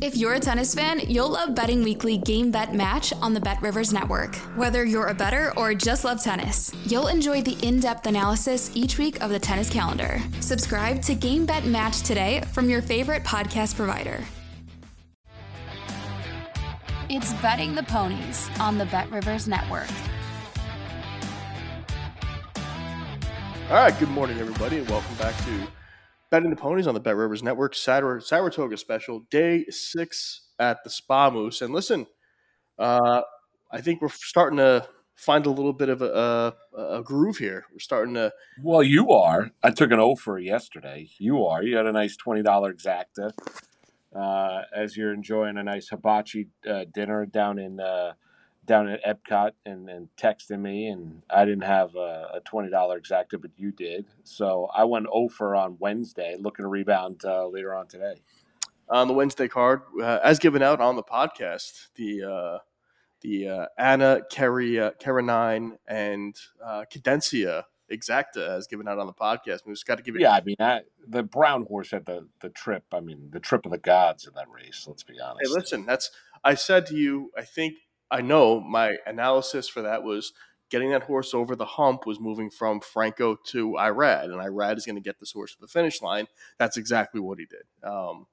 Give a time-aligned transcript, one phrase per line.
[0.00, 3.60] If you're a tennis fan, you'll love Betting Weekly Game Bet Match on the Bet
[3.60, 4.36] Rivers Network.
[4.54, 8.96] Whether you're a better or just love tennis, you'll enjoy the in depth analysis each
[8.96, 10.20] week of the tennis calendar.
[10.38, 14.22] Subscribe to Game Bet Match today from your favorite podcast provider.
[17.08, 19.88] It's Betting the Ponies on the Bet Rivers Network.
[23.68, 25.66] All right, good morning, everybody, and welcome back to
[26.30, 31.30] Betting the Ponies on the Bet Rivers Network, Saratoga special, day six at the Spa
[31.30, 31.62] Moose.
[31.62, 32.06] And listen,
[32.78, 33.22] uh,
[33.70, 37.64] I think we're starting to find a little bit of a, a, a, groove here.
[37.72, 38.32] We're starting to.
[38.62, 39.50] Well, you are.
[39.62, 41.08] I took an O for yesterday.
[41.18, 41.62] You are.
[41.62, 43.32] You had a nice $20 exacta
[44.14, 47.80] uh, as you're enjoying a nice hibachi uh, dinner down in.
[47.80, 48.12] Uh,
[48.68, 53.00] down at Epcot and, and texting me, and I didn't have a, a twenty dollar
[53.00, 54.06] exacta, but you did.
[54.22, 58.22] So I went over on Wednesday, looking to rebound uh, later on today.
[58.90, 62.58] On the Wednesday card, uh, as given out on the podcast, the uh,
[63.22, 64.90] the uh, Anna Kerry uh,
[65.88, 69.60] and uh, Cadencia exacta as given out on the podcast.
[69.66, 70.20] We just got to give it.
[70.20, 72.84] Yeah, I mean I, the brown horse had the the trip.
[72.92, 74.84] I mean the trip of the gods in that race.
[74.86, 75.40] Let's be honest.
[75.42, 76.10] Hey, listen, that's
[76.44, 77.30] I said to you.
[77.36, 77.74] I think
[78.10, 80.32] I know my analysis for that was
[80.70, 84.84] getting that horse over the hump was moving from Franco to Irad, and Irad is
[84.86, 86.26] going to get this horse to the finish line.
[86.58, 87.62] That's exactly what he did.
[87.82, 88.26] Um,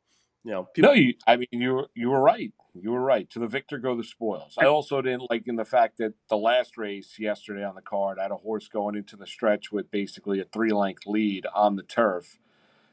[0.43, 2.51] you know, people- no, you, I mean, you were, you were right.
[2.73, 3.29] You were right.
[3.29, 4.55] To the victor go the spoils.
[4.59, 8.19] I also didn't like in the fact that the last race yesterday on the card,
[8.19, 11.77] I had a horse going into the stretch with basically a three length lead on
[11.77, 12.37] the turf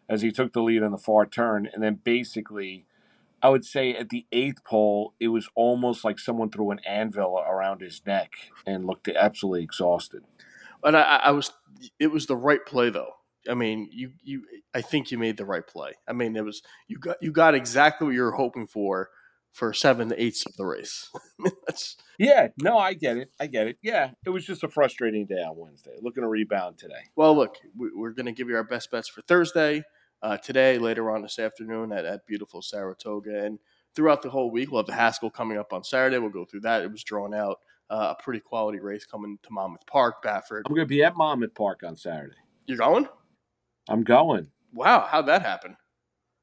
[0.09, 2.87] as he took the lead on the far turn, and then basically
[3.43, 7.39] I would say at the eighth pole, it was almost like someone threw an anvil
[7.39, 8.33] around his neck
[8.67, 10.23] and looked absolutely exhausted.
[10.81, 11.53] But I, I was,
[11.99, 13.15] it was the right play though.
[13.51, 15.93] I mean, you, you, I think you made the right play.
[16.07, 19.11] I mean, it was you got you got exactly what you were hoping for
[19.53, 21.11] for seven eighths of the race.
[22.19, 23.33] yeah, no, I get it.
[23.41, 23.79] I get it.
[23.83, 25.97] Yeah, it was just a frustrating day on Wednesday.
[26.01, 27.03] Looking to rebound today.
[27.17, 29.83] Well, look, we, we're going to give you our best bets for Thursday
[30.23, 33.45] uh, today, later on this afternoon at, at beautiful Saratoga.
[33.45, 33.59] And
[33.95, 36.19] throughout the whole week, we'll have the Haskell coming up on Saturday.
[36.19, 36.83] We'll go through that.
[36.83, 37.59] It was drawn out.
[37.91, 40.63] Uh, a pretty quality race coming to Monmouth Park, Baffert.
[40.65, 42.37] I'm going to be at Monmouth Park on Saturday.
[42.67, 43.07] You're going?
[43.89, 44.49] I'm going.
[44.73, 45.77] Wow, how'd that happen?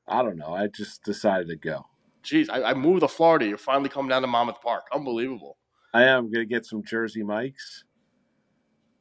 [0.08, 0.54] I don't know.
[0.54, 1.86] I just decided to go.
[2.24, 3.48] Jeez, I, I moved to Florida.
[3.48, 4.84] You're finally coming down to Monmouth Park.
[4.94, 5.58] Unbelievable.
[5.94, 7.84] I am going to get some Jersey Mikes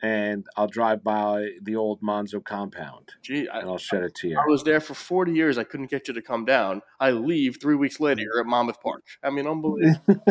[0.02, 3.10] and I'll drive by the old Monzo compound.
[3.22, 4.38] Gee, I, and I'll shed a tear.
[4.38, 5.58] I was there for 40 years.
[5.58, 6.82] I couldn't get you to come down.
[7.00, 8.22] I leave three weeks later.
[8.22, 9.04] You're at Monmouth Park.
[9.22, 10.00] I mean, unbelievable.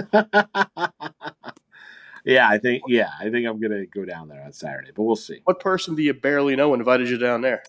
[2.26, 2.84] yeah, I think.
[2.88, 5.42] Yeah, I think I'm gonna go down there on Saturday, but we'll see.
[5.44, 7.64] What person do you barely know invited you down there?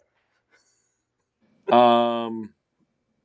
[1.75, 2.55] Um,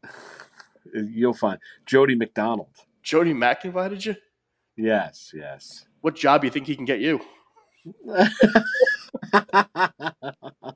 [0.93, 2.69] you'll find Jody McDonald.
[3.03, 4.15] Jody Mack invited you.
[4.75, 5.85] Yes, yes.
[6.01, 7.21] What job do you think he can get you?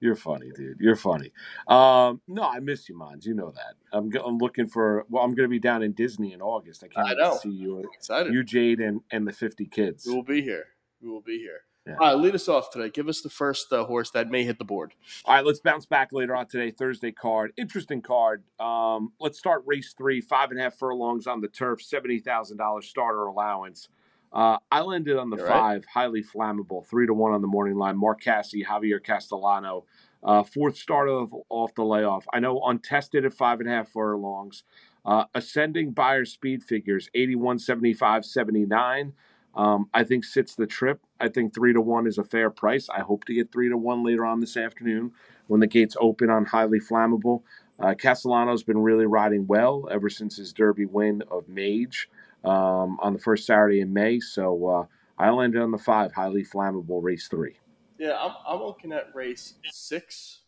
[0.00, 0.78] You're funny, dude.
[0.80, 1.30] You're funny.
[1.68, 3.26] Um, no, I miss you, Monz.
[3.26, 3.74] You know that.
[3.92, 5.04] I'm, I'm looking for.
[5.10, 6.82] Well, I'm going to be down in Disney in August.
[6.84, 7.36] I can't I know.
[7.36, 7.84] see you.
[7.94, 8.32] excited.
[8.32, 10.06] You, Jade, and and the 50 kids.
[10.06, 10.64] We will be here.
[11.02, 11.60] We will be here.
[11.86, 11.96] Yeah.
[11.98, 12.90] All right, lead us off today.
[12.90, 14.92] Give us the first uh, horse that may hit the board.
[15.24, 16.70] All right, let's bounce back later on today.
[16.70, 18.44] Thursday card, interesting card.
[18.60, 22.58] Um, let's start race three, five and a half furlongs on the turf, seventy thousand
[22.58, 23.88] dollars starter allowance.
[24.32, 25.84] Uh, I landed on the You're five, right.
[25.92, 27.96] highly flammable, three to one on the morning line.
[27.96, 29.84] Mark Casse, Javier Castellano,
[30.22, 32.26] uh, fourth start of, off the layoff.
[32.32, 34.62] I know untested at five and a half furlongs.
[35.04, 39.14] Uh, ascending Beyer speed figures 81, 75, 79.
[39.56, 41.00] Um, I think sits the trip.
[41.18, 42.88] I think three to one is a fair price.
[42.88, 45.12] I hope to get three to one later on this afternoon
[45.48, 47.42] when the gates open on highly flammable.
[47.80, 52.08] Uh, Castellano's been really riding well ever since his Derby win of Mage
[52.44, 54.20] um, on the first Saturday in May.
[54.20, 54.86] So uh,
[55.18, 57.56] I landed on the five, highly flammable race three.
[57.98, 60.40] Yeah, I'm, I'm looking at race six.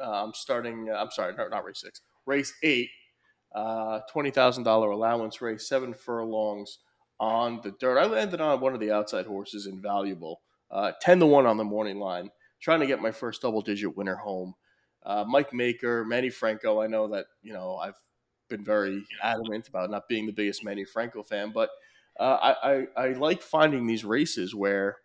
[0.00, 0.90] Uh, I'm starting.
[0.90, 2.02] Uh, I'm sorry, no, not race six.
[2.26, 2.90] Race eight.
[3.54, 6.78] Uh, Twenty thousand dollar allowance race, seven furlongs
[7.18, 7.98] on the dirt.
[7.98, 10.42] I landed on one of the outside horses, invaluable.
[10.70, 12.30] Uh, Ten to one on the morning line.
[12.60, 14.54] Trying to get my first double digit winner home.
[15.06, 16.82] Uh, Mike Maker, Manny Franco.
[16.82, 17.96] I know that you know I've
[18.48, 21.70] been very adamant about not being the biggest Manny Franco fan, but
[22.18, 24.96] uh, I, I, I like finding these races where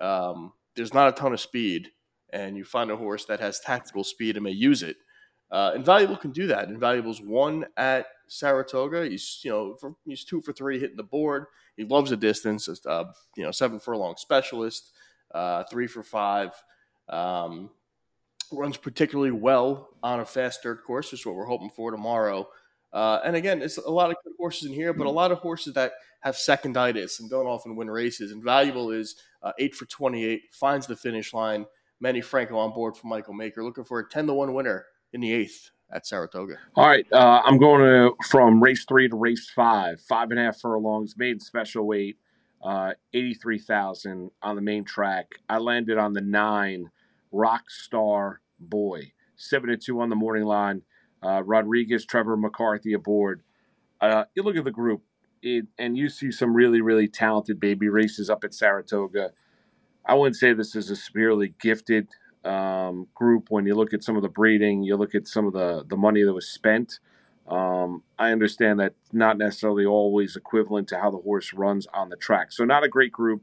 [0.00, 1.90] um, there's not a ton of speed,
[2.30, 4.96] and you find a horse that has tactical speed and may use it.
[5.50, 6.68] Uh, Invaluable can do that.
[6.68, 9.06] Invaluable's one at Saratoga.
[9.06, 11.46] He's you know for, he's two for three hitting the board.
[11.76, 12.68] He loves the distance.
[12.84, 13.04] Uh,
[13.36, 14.92] you know seven furlong specialist,
[15.34, 16.50] uh, three for five.
[17.08, 17.70] Um,
[18.52, 22.48] runs particularly well on a fast dirt course, which is what we're hoping for tomorrow.
[22.96, 25.36] Uh, and again, it's a lot of good horses in here, but a lot of
[25.36, 28.32] horses that have seconditis and don't often win races.
[28.32, 31.66] Invaluable is uh, eight for 28, finds the finish line.
[32.00, 35.20] Manny Franco on board for Michael Maker, looking for a 10 to 1 winner in
[35.20, 36.56] the eighth at Saratoga.
[36.74, 37.06] All right.
[37.12, 41.18] Uh, I'm going to, from race three to race five, five and a half furlongs,
[41.18, 42.16] maiden special weight,
[42.64, 45.26] uh, 83,000 on the main track.
[45.50, 46.90] I landed on the nine,
[47.30, 50.80] Rockstar Boy, seven and two on the morning line.
[51.22, 53.42] Uh, Rodriguez, Trevor McCarthy aboard.
[54.00, 55.02] Uh, you look at the group,
[55.42, 59.30] it, and you see some really, really talented baby races up at Saratoga.
[60.04, 62.08] I wouldn't say this is a severely gifted
[62.44, 63.46] um, group.
[63.50, 65.96] When you look at some of the breeding, you look at some of the the
[65.96, 67.00] money that was spent.
[67.48, 72.16] Um, I understand that not necessarily always equivalent to how the horse runs on the
[72.16, 72.52] track.
[72.52, 73.42] So not a great group.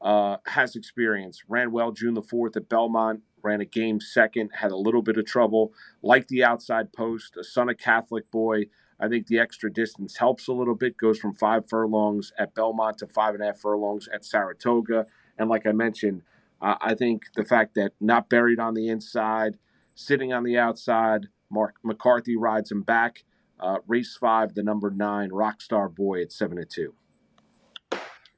[0.00, 1.42] Uh, has experience.
[1.48, 3.22] Ran well June the fourth at Belmont.
[3.46, 4.50] Ran a game second.
[4.54, 5.72] Had a little bit of trouble.
[6.02, 7.36] Like the outside post.
[7.36, 8.64] A son of Catholic boy.
[8.98, 10.96] I think the extra distance helps a little bit.
[10.96, 15.06] Goes from five furlongs at Belmont to five and a half furlongs at Saratoga.
[15.38, 16.22] And like I mentioned,
[16.60, 19.58] uh, I think the fact that not buried on the inside,
[19.94, 23.22] sitting on the outside, Mark McCarthy rides him back.
[23.60, 26.94] Uh, race five, the number nine, Rockstar Boy at seven to two.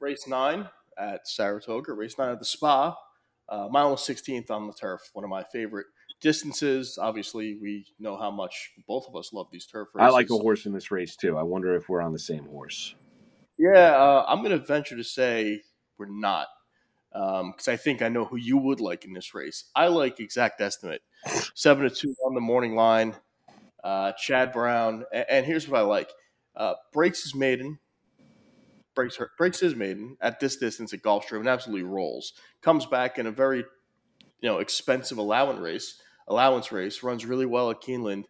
[0.01, 0.69] Race nine
[0.99, 1.95] at Saratoga.
[1.95, 2.95] Race nine at the Spa.
[3.49, 5.11] Uh, mile 16th on the turf.
[5.13, 5.87] One of my favorite
[6.21, 6.99] distances.
[7.01, 10.07] Obviously, we know how much both of us love these turf races.
[10.07, 11.39] I like a horse in this race too.
[11.39, 12.95] I wonder if we're on the same horse.
[13.59, 15.63] Yeah, uh, I'm going to venture to say
[15.99, 16.47] we're not
[17.13, 19.65] because um, I think I know who you would like in this race.
[19.75, 21.03] I like exact estimate
[21.55, 23.15] seven to two on the morning line.
[23.83, 26.11] Uh, Chad Brown, and, and, here's what I like:
[26.57, 27.79] uh, breaks his maiden,
[28.99, 32.33] breaks her, breaks his maiden at this distance at Gulfstream and absolutely rolls.
[32.63, 33.59] Comes back in a very
[34.41, 38.25] you know expensive allowance race, allowance race, runs really well at Keeneland,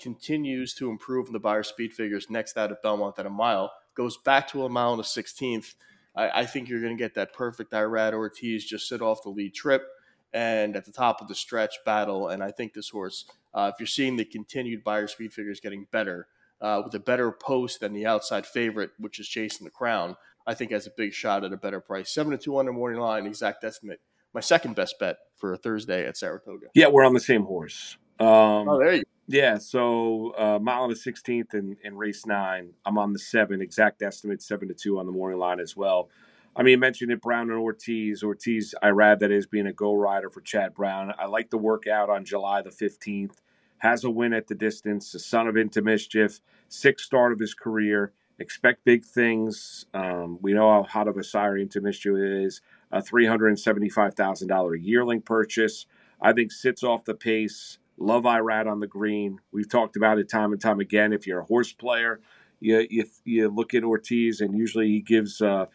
[0.00, 3.70] continues to improve in the Beyer speed figures next out at Belmont at a mile,
[3.94, 5.74] goes back to a mile and a sixteenth
[6.16, 9.30] I, I think you're going to get that perfect Irad Ortiz just sit off the
[9.30, 9.86] lead trip
[10.32, 12.28] and at the top of the stretch battle.
[12.28, 15.86] And I think this horse, uh, if you're seeing the continued Beyer speed figures getting
[15.90, 16.26] better
[16.60, 20.16] uh, with a better post than the outside favorite, which is chasing the crown,
[20.46, 22.12] I think has a big shot at a better price.
[22.12, 24.00] Seven to two on the morning line, exact estimate.
[24.34, 26.66] My second best bet for a Thursday at Saratoga.
[26.74, 27.96] Yeah, we're on the same horse.
[28.20, 29.08] Um, oh, there you go.
[29.30, 32.70] Yeah, so uh, mile on the 16th in, in race nine.
[32.86, 36.08] I'm on the seven, exact estimate, seven to two on the morning line as well.
[36.56, 38.22] I mean, you mentioned it, Brown and Ortiz.
[38.22, 41.12] Ortiz, I Irad, that is being a go rider for Chad Brown.
[41.18, 43.36] I like the workout on July the 15th.
[43.78, 47.54] Has a win at the distance, the son of Into Mischief, sixth start of his
[47.54, 48.12] career.
[48.40, 49.86] Expect big things.
[49.94, 52.60] Um, we know how hot of a sire Into Mischief is.
[52.92, 55.86] A $375,000 yearling purchase.
[56.20, 59.40] I think sits off the pace Love Irad on the green.
[59.52, 61.12] We've talked about it time and time again.
[61.12, 62.20] If you're a horse player,
[62.60, 65.66] you you, you look at Ortiz, and usually he gives uh,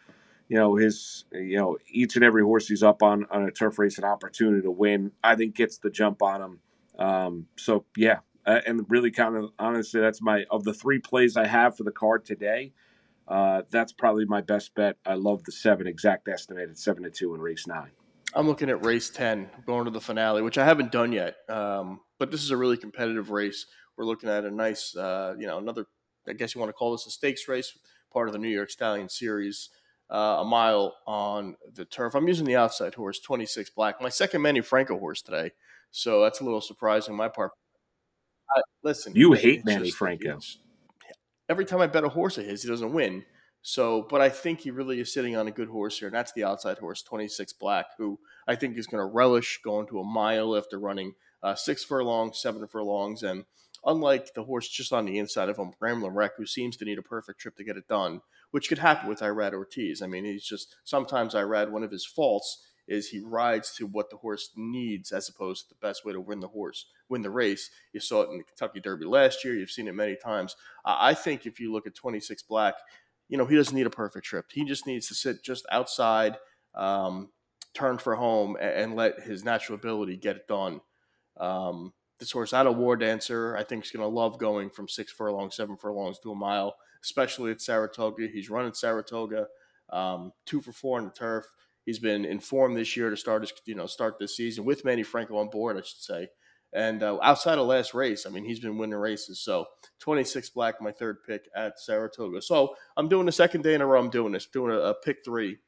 [0.48, 3.78] you know his you know each and every horse he's up on on a turf
[3.78, 5.12] race an opportunity to win.
[5.22, 6.60] I think gets the jump on him.
[6.98, 11.36] Um, so yeah, uh, and really kind of honestly, that's my of the three plays
[11.36, 12.72] I have for the card today.
[13.26, 14.96] Uh, that's probably my best bet.
[15.06, 17.90] I love the seven exact estimated seven to two in race nine.
[18.34, 21.36] I'm looking at race 10, going to the finale, which I haven't done yet.
[21.48, 23.66] Um, but this is a really competitive race.
[23.96, 25.86] We're looking at a nice, uh, you know, another,
[26.28, 27.78] I guess you want to call this a stakes race,
[28.12, 29.70] part of the New York Stallion Series,
[30.10, 32.16] uh, a mile on the turf.
[32.16, 35.52] I'm using the outside horse, 26 black, my second Manny Franco horse today.
[35.94, 37.52] So that's a little surprising on my part.
[38.50, 40.40] I, listen, you hate Manny just, Franco.
[41.48, 43.24] Every time I bet a horse of his, he doesn't win.
[43.62, 46.32] So, but I think he really is sitting on a good horse here, and that's
[46.32, 50.04] the outside horse, 26 Black, who I think is going to relish going to a
[50.04, 53.44] mile after running uh, six furlongs, seven furlongs, and
[53.86, 56.98] unlike the horse just on the inside of him, Ramblin' Wreck, who seems to need
[56.98, 58.20] a perfect trip to get it done,
[58.50, 60.02] which could happen with Irad Ortiz.
[60.02, 64.10] I mean, he's just sometimes Irad, one of his faults is he rides to what
[64.10, 67.30] the horse needs as opposed to the best way to win the horse, win the
[67.30, 67.70] race.
[67.92, 69.54] You saw it in the Kentucky Derby last year.
[69.54, 70.56] You've seen it many times.
[70.84, 72.74] I think if you look at 26 Black,
[73.28, 74.46] you know, he doesn't need a perfect trip.
[74.52, 76.36] He just needs to sit just outside,
[76.74, 77.30] um,
[77.72, 80.80] turn for home, and, let his natural ability get it done.
[81.38, 84.88] Um, this horse, out of war dancer, I think he's going to love going from
[84.88, 88.28] six furlongs, seven furlongs to a mile, especially at Saratoga.
[88.28, 89.46] He's running Saratoga,
[89.90, 91.46] um, two for four on the turf.
[91.84, 95.02] He's been informed this year to start his, you know, start this season with Manny
[95.02, 96.28] Franco on board, I should say.
[96.72, 99.38] And uh, outside of last race, I mean, he's been winning races.
[99.40, 99.66] So
[100.00, 102.42] 26 black, my third pick at Saratoga.
[102.42, 104.00] So I'm doing the second day in a row.
[104.00, 105.58] I'm doing this, doing a, a pick three.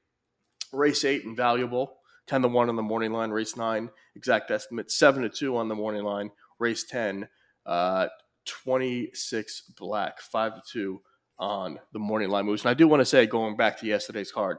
[0.73, 1.99] Race eight, invaluable.
[2.27, 3.31] 10 to 1 on the morning line.
[3.31, 4.91] Race nine, exact estimate.
[4.91, 6.31] 7 to 2 on the morning line.
[6.59, 7.29] Race 10,
[7.65, 8.09] uh,
[8.47, 10.21] 26 black.
[10.21, 11.03] 5 to 2
[11.39, 12.65] on the morning line moves.
[12.65, 14.59] And I do want to say, going back to yesterday's card,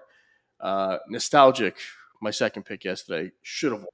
[0.59, 1.75] uh, nostalgic,
[2.21, 3.89] my second pick yesterday, should have won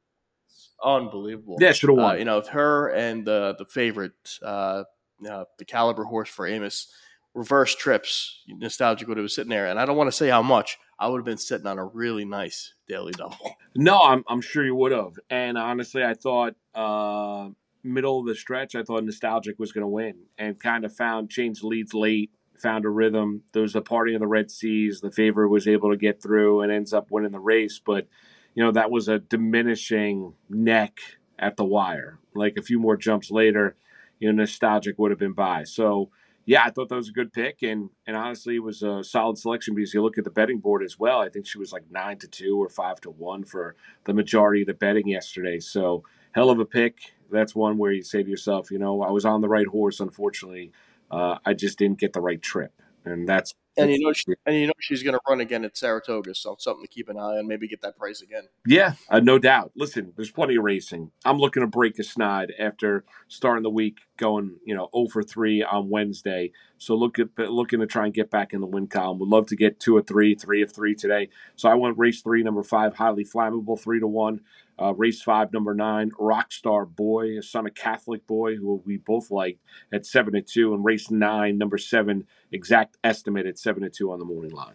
[0.83, 1.57] unbelievable.
[1.59, 2.15] Yeah, should have won.
[2.15, 4.83] Uh, you know, if her and the the favorite, uh,
[5.29, 6.93] uh, the caliber horse for Amos,
[7.33, 9.67] reverse trips, nostalgic would have been sitting there.
[9.67, 10.77] And I don't want to say how much.
[10.99, 13.37] I would have been sitting on a really nice daily double.
[13.75, 15.13] No, I'm I'm sure you would have.
[15.31, 17.49] And honestly, I thought uh,
[17.83, 21.31] middle of the stretch, I thought nostalgic was going to win, and kind of found
[21.31, 22.29] changed leads late.
[22.59, 23.43] Found a rhythm.
[23.51, 25.01] There was a party of the Red Seas.
[25.01, 27.81] The favorite was able to get through and ends up winning the race.
[27.83, 28.07] But
[28.55, 30.99] you know, that was a diminishing neck
[31.39, 32.19] at the wire.
[32.35, 33.75] Like a few more jumps later,
[34.19, 35.63] you know, nostalgic would have been by.
[35.63, 36.09] So
[36.45, 39.37] yeah, I thought that was a good pick, and and honestly, it was a solid
[39.37, 41.21] selection because you look at the betting board as well.
[41.21, 44.61] I think she was like nine to two or five to one for the majority
[44.61, 45.59] of the betting yesterday.
[45.59, 47.13] So hell of a pick.
[47.31, 50.01] That's one where you say to yourself, you know, I was on the right horse.
[50.01, 50.71] Unfortunately,
[51.13, 52.71] uh, I just didn't get the right trip,
[53.05, 55.75] and that's and you know, she, and you know she's going to run again at
[55.75, 57.47] Saratoga, so something to keep an eye on.
[57.47, 58.43] Maybe get that price again.
[58.67, 59.71] Yeah, uh, no doubt.
[59.75, 61.11] Listen, there's plenty of racing.
[61.25, 65.63] I'm looking to break a snide after starting the week going, you know, over three
[65.63, 66.51] on Wednesday.
[66.77, 69.19] So look at looking to try and get back in the win column.
[69.19, 71.29] Would love to get two or three, three of three today.
[71.55, 74.41] So I went race three, number five, highly flammable, three to one.
[74.81, 79.29] Uh, race five, number nine, Rockstar Boy, a son of Catholic Boy, who we both
[79.29, 79.59] liked
[79.93, 84.11] at seven to two, and race nine, number seven, exact estimate at seven to two
[84.11, 84.73] on the morning line.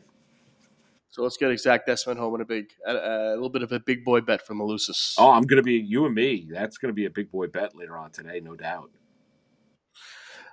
[1.10, 3.80] So let's get exact estimate home and a big, a, a little bit of a
[3.80, 5.14] big boy bet from Elusis.
[5.18, 6.46] Oh, I'm going to be you and me.
[6.48, 8.90] That's going to be a big boy bet later on today, no doubt.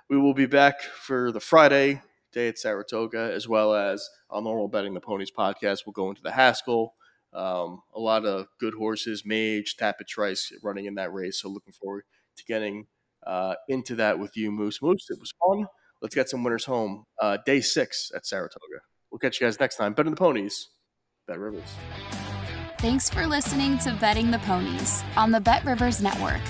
[0.08, 4.68] We will be back for the Friday day at Saratoga, as well as our normal
[4.68, 5.80] betting the ponies podcast.
[5.86, 6.94] We'll go into the Haskell
[7.32, 11.40] um, a lot of good horses, Mage, Tapit Trice running in that race.
[11.40, 12.04] So looking forward
[12.36, 12.86] to getting
[13.26, 14.80] uh, into that with you, Moose.
[14.82, 15.66] Moose, it was fun.
[16.02, 17.04] Let's get some winners home.
[17.20, 18.80] Uh, day six at Saratoga.
[19.10, 19.94] We'll catch you guys next time.
[19.94, 20.68] Betting the ponies,
[21.26, 21.62] Bet Rivers.
[22.78, 26.42] Thanks for listening to Betting the Ponies on the Bet Rivers Network.